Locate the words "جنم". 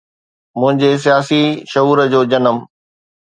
2.31-2.65